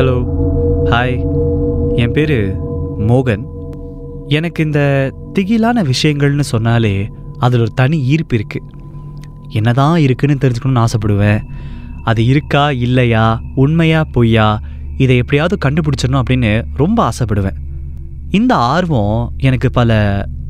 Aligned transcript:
Hello. 0.00 0.18
Hi 0.84 1.16
என் 1.94 2.12
பேர் 2.12 2.32
மோகன். 3.08 3.42
எனக்கு 4.26 4.64
இந்த 4.64 4.80
திகிலான 5.38 5.82
விஷயங்கள்னு 5.90 6.44
சொன்னாலே 6.50 6.92
அதில் 7.38 7.60
ஒரு 7.60 7.72
தனி 7.74 7.98
ஈர்ப்பு 8.12 8.34
இருக்குது 8.36 8.68
என்னதான் 9.48 9.96
இருக்குன்னு 9.98 10.36
தெரிஞ்சுக்கணும்னு 10.40 10.84
ஆசைப்படுவேன். 10.84 11.40
அது 12.02 12.24
இருக்கா 12.26 12.70
இல்லையா 12.70 13.40
உண்மையா 13.54 14.04
பொய்யா 14.04 14.60
இதை 14.96 15.16
எப்படியாவது 15.16 15.58
கண்டுபிடிச்சிடணும் 15.64 16.22
அப்படின்னு 16.22 16.52
ரொம்ப 16.76 17.08
ஆசைப்படுவேன். 17.08 17.58
இந்த 18.30 18.54
ஆர்வம் 18.54 19.32
எனக்கு 19.36 19.70
பல 19.70 20.00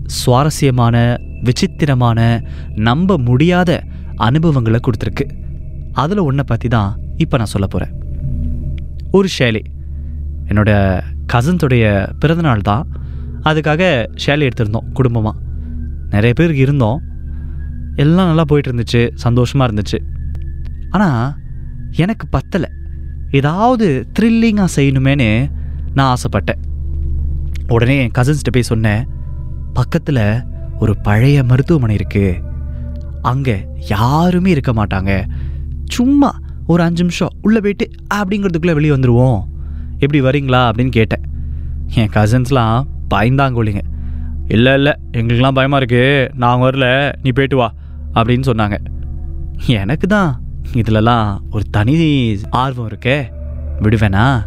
சுவாரஸ்யமான 0.05 1.17
விசித்திரமான 1.42 2.42
நம்ப 2.75 3.19
முடியாத 3.19 3.83
அனுபவங்களை 4.29 4.81
கொடுத்துருக்கு. 4.83 5.27
அதில் 5.92 6.19
ஒன்றை 6.19 6.47
பற்றி 6.47 6.69
தான் 6.69 7.01
இப்போ 7.17 7.37
நான் 7.37 7.55
சொல்ல 7.57 7.67
போகிறேன் 7.67 7.98
ஒரு 9.12 9.28
ஷேலே. 9.39 9.62
என்னோட 10.48 10.70
கசின்ஸுடைய 11.33 11.84
பிறந்தநாள் 12.19 12.61
தான். 12.61 12.84
அதுக்காக 13.48 13.83
ஷேலே 14.22 14.47
எடுத்திருந்தோம் 14.48 14.89
குடும்பமாக 14.92 15.39
நிறைய 16.11 16.33
பேர் 16.34 16.55
இருந்தோம். 16.55 17.00
எல்லாம் 17.97 18.27
நல்லா 18.27 18.44
போயிட்டு 18.50 18.70
இருந்துச்சு 18.70 19.11
சந்தோஷமாக 19.14 19.67
இருந்துச்சு. 19.69 19.98
ஆனால் 20.91 21.33
எனக்கு 22.02 22.27
பத்தலை. 22.36 22.69
ஏதாவது 23.30 24.06
த்ரில்லிங்காக 24.19 24.70
செய்யணுமேனு 24.77 25.28
நான் 25.95 26.14
ஆசைப்பட்டேன். 26.14 26.61
உடனே 27.69 27.97
என் 28.02 28.14
கசின்ஸ்கிட்ட 28.19 28.52
போய் 28.52 28.70
சொன்னேன் 28.72 29.02
பக்கத்தில் 29.72 30.24
ஒரு 30.78 30.92
பழைய 31.02 31.42
மருத்துவமனை 31.45 31.97
இருக்குது 31.97 32.42
அங்கே 33.22 33.56
யாருமே 33.89 34.50
இருக்க 34.50 34.72
மாட்டாங்க. 34.72 35.12
சும்மா 35.96 36.30
ஒரு 36.70 36.83
அஞ்சு 36.83 37.03
நிமிஷம் 37.03 37.29
உள்ளே 37.42 37.61
போயிட்டு 37.61 37.91
அப்படிங்கிறதுக்குள்ளே 38.14 38.73
வெளியே 38.73 38.92
வந்துடுவோம் 38.92 39.39
எப்படி 39.98 40.20
வரீங்களா? 40.23 40.61
அப்படின்னு 40.69 40.89
கேட்டேன். 40.89 41.20
என் 41.95 42.08
கசின்ஸ்லாம் 42.08 42.83
பயந்தாங்கோலிங்க. 43.14 43.81
இல்லை 44.48 44.73
இல்லை 44.73 44.92
எங்களுக்கெலாம் 45.13 45.51
பயமாக 45.51 45.85
இருக்குது 45.85 46.35
நான் 46.35 46.61
வரல. 46.61 47.13
நீ 47.23 47.30
போயிட்டு 47.30 47.57
வா 47.57 47.73
அப்படின்னு 48.14 48.47
சொன்னாங்க. 48.47 48.77
எனக்கு 49.67 50.07
தான் 50.07 50.41
இதிலலாம் 50.73 51.39
ஒரு 51.51 51.64
தனி 51.70 52.36
ஆர்வம் 52.51 52.89
இருக்கே. 52.89 53.25
விடுவேனா? 53.83 54.47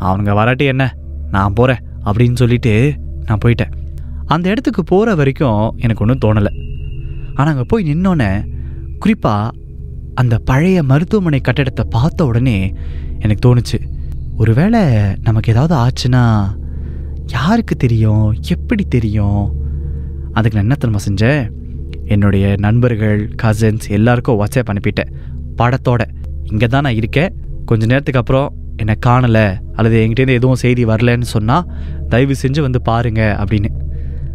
அவனுங்க 0.00 0.34
வராட்டி 0.34 0.64
என்ன? 0.64 0.96
நான் 1.30 1.52
போகிறேன் 1.52 1.88
அப்படின்னு 2.04 2.34
சொல்லிட்டு 2.34 2.94
நான் 3.26 3.38
போயிட்டேன். 3.44 3.72
அந்த 4.26 4.50
இடத்துக்கு 4.50 4.84
போகிற 4.84 5.14
வரைக்கும் 5.14 5.74
எனக்கு 5.78 6.06
ஒன்றும் 6.06 6.24
தோணலை. 6.24 6.52
ஆனால் 7.34 7.54
அங்கே 7.54 7.66
போய் 7.68 7.94
நின்னோன்னே 7.94 8.44
குறிப்பாக 8.98 9.50
அந்த 10.14 10.38
பழைய 10.38 10.82
மருத்துவமனை 10.82 11.40
கட்டடத்தை 11.44 11.84
பார்த்த 11.90 12.26
உடனே 12.26 12.74
எனக்கு 13.18 13.42
தோணுச்சு 13.46 13.78
ஒருவேளை 14.36 14.80
நமக்கு 15.22 15.52
ஏதாவது 15.52 15.74
ஆச்சுன்னா 15.74 16.24
யாருக்கு 17.26 17.76
தெரியும் 17.76 18.34
எப்படி 18.48 18.84
தெரியும்? 18.84 19.42
அதுக்கு 20.32 20.62
நான் 20.62 20.66
என்ன 20.68 20.74
தெரியுமா 20.74 21.04
செஞ்சேன்? 21.08 21.50
என்னுடைய 22.04 22.54
நண்பர்கள் 22.58 23.20
கசின்ஸ் 23.42 23.86
எல்லாருக்கும் 23.88 24.38
வாட்ஸ்அப் 24.40 24.72
அனுப்பிட்டேன் 24.72 25.12
படத்தோட. 25.58 26.02
இங்கே 26.42 26.66
தான் 26.66 26.80
நான் 26.80 26.94
இருக்கேன். 26.94 27.34
கொஞ்ச 27.64 27.86
நேரத்துக்கு 27.86 28.20
அப்புறம் 28.20 28.48
என்னை 28.76 28.94
காணலை 29.06 29.46
அல்லது 29.72 29.96
என்கிட்டேருந்து 30.06 30.38
எதுவும் 30.40 30.60
செய்தி 30.64 30.84
வரலன்னு 30.84 31.28
சொன்னால் 31.34 31.66
தயவு 32.08 32.34
செஞ்சு 32.42 32.60
வந்து 32.60 32.82
பாருங்கள் 32.82 33.34
அப்படின்னு. 33.34 33.70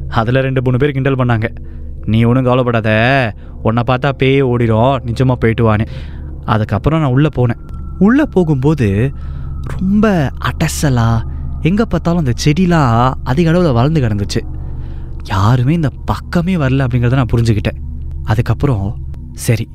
அதில் 0.07 0.43
ரெண்டு 0.47 0.61
மூணு 0.61 0.77
பேர் 0.77 0.91
கிண்டல் 0.91 1.15
பண்ணாங்க. 1.15 1.47
நீ 2.11 2.19
ஒன்றும் 2.29 2.47
கவலைப்படாத. 2.47 2.89
உன்னை 3.67 3.83
பார்த்தா 3.87 4.09
பேயே 4.21 4.41
ஓடிடும் 4.51 4.97
நிஜமாக 5.07 5.41
போயிட்டு 5.43 5.63
வான்னு. 5.67 5.85
அதுக்கப்புறம் 6.53 7.01
நான் 7.03 7.15
உள்ளே 7.15 7.29
போனேன். 7.37 7.61
உள்ளே 7.99 8.25
போகும்போது 8.35 8.87
ரொம்ப 9.75 10.05
அட்டசலா 10.49 11.07
எங்கே 11.61 11.85
பார்த்தாலும் 11.89 12.21
அந்த 12.23 12.33
செடிலாம் 12.43 13.13
அதிக 13.23 13.49
அளவில் 13.51 13.77
வளர்ந்து 13.77 14.03
கிடந்துச்சு. 14.03 14.41
யாருமே 15.23 15.73
இந்த 15.73 15.89
பக்கமே 16.11 16.55
வரல 16.63 16.85
அப்படிங்கிறத 16.85 17.19
நான் 17.21 17.33
புரிஞ்சுக்கிட்டேன். 17.33 17.81
அதுக்கப்புறம் 18.23 18.85
சரி 19.45 19.65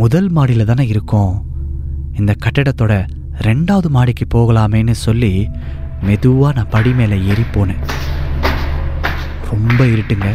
முதல் 0.00 0.28
மாடியில் 0.36 0.70
தானே 0.70 0.84
இருக்கோம். 0.86 1.34
இந்த 2.20 2.32
கட்டடத்தோட 2.44 2.92
ரெண்டாவது 3.48 3.88
மாடிக்கு 3.96 4.24
போகலாமேன்னு 4.34 4.94
சொல்லி 5.06 5.32
மெதுவாக 6.06 6.56
நான் 6.56 6.72
படி 6.74 6.90
மேலே 7.00 7.16
ஏறி 7.30 7.44
போனேன். 7.54 7.82
ரொம்ப 9.50 9.80
இருட்டுங்க. 9.94 10.28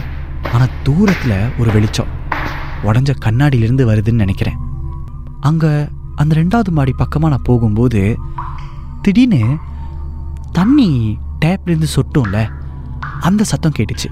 ஆனால் 0.54 0.76
தூரத்தில் 0.88 1.38
ஒரு 1.60 1.70
வெளிச்சம் 1.76 2.12
உடஞ்ச 2.88 3.12
கண்ணாடியிலிருந்து 3.26 3.86
வருதுன்னு 3.90 4.24
நினைக்கிறேன். 4.24 4.60
அங்கே 5.48 5.72
அந்த 6.22 6.34
ரெண்டாவது 6.42 6.72
மாடி 6.78 6.94
பக்கமாக 6.98 7.32
நான் 7.34 7.48
போகும்போது 7.50 8.02
திடீர்னு 9.02 9.42
தண்ணி 10.52 10.90
டேப்லேருந்து 11.46 11.90
சொட்டும்ல 11.96 12.38
அந்த 13.28 13.42
சத்தம் 13.44 13.76
கேட்டுச்சு. 13.78 14.10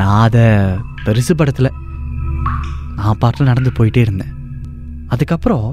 நான் 0.00 0.22
அதை 0.26 0.46
பெருசு 1.04 1.34
படத்தில் 1.36 1.76
நான் 2.96 3.18
பாட்டில் 3.18 3.50
நடந்து 3.50 3.70
போயிட்டே 3.78 4.02
இருந்தேன். 4.06 4.34
அதுக்கப்புறம் 5.06 5.68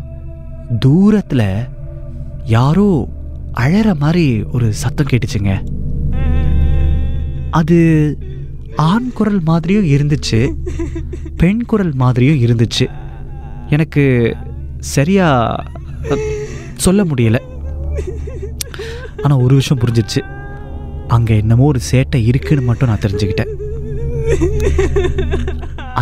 தூரத்தில் 0.83 1.47
யாரோ 2.55 2.87
அழற 3.63 3.89
மாதிரி 4.03 4.25
ஒரு 4.55 4.67
சத்தம் 4.83 5.09
கேட்டுச்சுங்க. 5.11 5.53
அது 7.59 7.77
ஆண் 8.83 9.09
குரல் 9.17 9.41
மாதிரியும் 9.49 9.87
இருந்துச்சு 9.95 10.39
பெண் 11.41 11.61
குரல் 11.71 11.93
மாதிரியும் 12.01 12.41
இருந்துச்சு. 12.45 12.85
எனக்கு 13.75 14.03
சரியா 14.93 15.27
சொல்ல 16.85 17.03
முடியல. 17.03 17.37
ஆனால் 19.23 19.41
ஒரு 19.45 19.53
விஷயம் 19.59 19.81
புரிஞ்சிருச்சு 19.83 20.21
அங்கே 21.15 21.35
என்னமோ 21.43 21.67
ஒரு 21.73 21.81
சேட்டை 21.91 22.21
இருக்குன்னு 22.29 22.67
மட்டும் 22.69 22.89
நான் 22.91 23.03
தெரிஞ்சுக்கிட்டேன். 23.05 23.51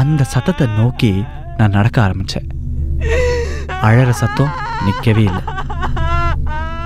அந்த 0.01 0.23
சத்தத்தை 0.33 0.67
நோக்கி 0.79 1.11
நான் 1.57 1.75
நடக்க 1.77 1.97
ஆரம்பித்தேன் 2.05 2.49
அழற 3.87 4.09
சத்தம் 4.21 4.55
நிற்கவே 4.85 5.23
இல்லை. 5.29 5.43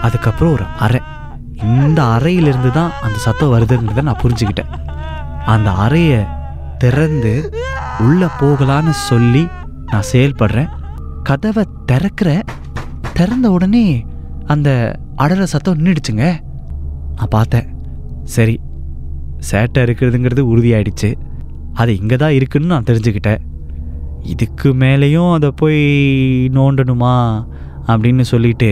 அதுக்கப்புறம் 0.07 0.53
ஒரு 0.57 0.65
அறை. 0.85 1.01
இந்த 1.75 1.99
அறையிலிருந்து 2.15 2.71
தான் 2.71 2.91
அந்த 3.05 3.17
சத்தம் 3.27 3.53
வருதுங்கிறத 3.53 4.01
நான் 4.09 4.23
புரிஞ்சுக்கிட்டேன். 4.23 4.71
அந்த 5.53 5.69
அறையை 5.85 6.19
திறந்து 6.81 7.33
உள்ளே 8.05 8.27
போகலான்னு 8.41 8.93
சொல்லி 9.09 9.43
நான் 9.91 10.09
செயல்படுறேன். 10.11 10.71
கதவை 11.29 11.63
திறக்கிற 11.89 12.29
திறந்த 13.17 13.47
உடனே 13.55 13.85
அந்த 14.53 14.69
அடற 15.23 15.45
சத்தம் 15.53 15.79
நின்றுடுச்சுங்க 15.79 16.25
நான் 17.17 17.33
பார்த்தேன். 17.35 17.67
சரி 18.35 18.55
சேட்டை 19.49 19.81
இருக்கிறதுங்கிறது 19.85 20.43
உறுதியாயிடுச்சு. 20.51 21.09
அது 21.81 21.91
இங்கே 22.01 22.17
தான் 22.23 22.35
இருக்குன்னு 22.37 22.73
நான் 22.73 22.89
தெரிஞ்சுக்கிட்டேன். 22.89 23.41
இதுக்கு 24.33 24.69
மேலேயும் 24.83 25.31
அதை 25.37 25.49
போய் 25.61 25.81
நோண்டணுமா 26.57 27.15
அப்படின்னு 27.91 28.23
சொல்லிட்டு 28.33 28.71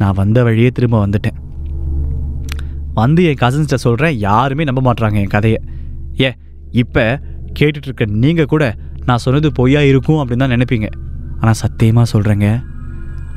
நான் 0.00 0.18
வந்த 0.20 0.38
வழியே 0.48 0.70
திரும்ப 0.76 0.96
வந்துட்டேன். 1.06 1.38
வந்து 2.98 3.22
என் 3.30 3.40
கசின்ஸ்கிட்ட 3.42 3.78
சொல்கிறேன் 3.86 4.14
யாருமே 4.28 4.66
நம்ப 4.68 4.80
மாட்டுறாங்க 4.86 5.18
என் 5.24 5.34
கதையை. 5.36 5.60
ஏ 6.24 6.30
இப்போ 6.82 7.04
கேட்டுட்ருக்க 7.58 8.06
நீங்கள் 8.24 8.50
கூட 8.52 8.64
நான் 9.08 9.22
சொன்னது 9.24 9.48
பொய்யா 9.58 9.80
இருக்கும் 9.90 10.20
அப்படின்னு 10.22 10.44
தான் 10.44 10.54
நினைப்பீங்க. 10.56 10.88
ஆனால் 11.40 11.58
சத்தியமாக 11.62 12.06
சொல்கிறேங்க 12.12 12.48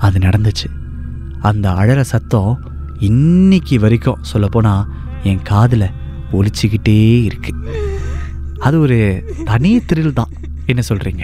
அது 0.06 0.18
நடந்துச்சு. 0.28 0.68
அந்த 1.50 1.68
அழற 1.82 2.00
சத்தம் 2.14 2.52
இன்னைக்கு 3.10 3.76
வரைக்கும் 3.84 4.24
சொல்லப்போனால் 4.32 4.88
என் 5.30 5.46
காதில் 5.52 5.88
ஒழிச்சிக்கிட்டே 6.38 6.98
இருக்குது 7.30 7.80
அது 8.66 8.76
ஒரு 8.86 8.98
தனி 9.50 9.72
திரில் 9.90 10.18
தான். 10.20 10.34
என்ன 10.72 10.82
சொல்கிறீங்க 10.90 11.24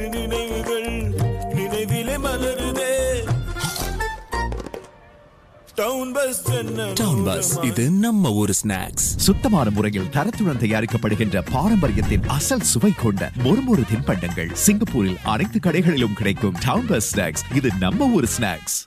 சிறு 0.00 0.10
நினைவுகள் 0.10 0.90
நினைவிலே 1.56 2.14
மலருதே. 2.24 2.92
இது 7.62 7.90
நம்ம 7.90 8.30
ஊர் 8.32 8.52
ஸ்நாக்ஸ் 8.60 9.06
சுத்தமான 9.16 9.70
முறையில் 9.70 10.08
தரத்துடன் 10.10 10.60
தயாரிக்கப்படுகின்ற 10.64 11.42
பாரம்பரியத்தின் 11.52 12.26
அசல் 12.26 12.66
சுவை 12.72 12.92
கொண்ட 12.96 13.30
மொறுமொறு 13.44 13.84
தின்பண்டங்கள். 13.92 14.52
சிங்கப்பூரில் 14.66 15.18
அனைத்து 15.22 15.60
கடைகளிலும் 15.66 16.12
கிடைக்கும் 16.12 16.56
டவுன் 16.66 16.86
பஸ் 16.86 17.10
ஸ்நாக்ஸ் 17.12 17.44
இது 17.54 17.70
நம்ம 17.78 18.08
ஊர் 18.08 18.30
ஸ்நாக்ஸ் 18.38 18.78